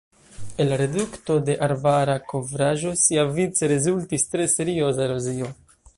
El 0.63 0.69
la 0.73 0.77
redukto 0.81 1.35
de 1.49 1.55
arbara 1.67 2.15
kovraĵo 2.33 2.95
siavice 3.03 3.69
rezultis 3.75 4.29
tre 4.33 4.49
serioza 4.55 5.05
erozio. 5.09 5.53